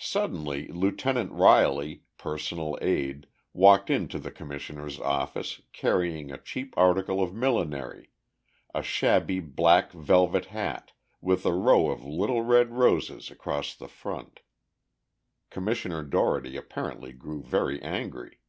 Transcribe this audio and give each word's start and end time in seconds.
Suddenly 0.00 0.66
Lieutenant 0.66 1.30
Riley, 1.30 2.02
personal 2.18 2.76
aide, 2.82 3.28
walked 3.52 3.88
into 3.88 4.18
the 4.18 4.32
Commissioner's 4.32 4.98
office 4.98 5.62
carrying 5.72 6.32
a 6.32 6.42
cheap 6.42 6.74
article 6.76 7.22
of 7.22 7.32
millinery—a 7.36 8.82
shabby 8.82 9.38
black 9.38 9.92
velvet 9.92 10.46
hat 10.46 10.90
with 11.20 11.46
a 11.46 11.52
row 11.54 11.88
of 11.88 12.02
little 12.04 12.42
red 12.42 12.72
roses 12.72 13.30
across 13.30 13.76
the 13.76 13.86
front. 13.86 14.40
Commissioner 15.50 16.02
Dougherty 16.02 16.56
apparently 16.56 17.12
grew 17.12 17.40
very 17.40 17.80
angry. 17.80 18.40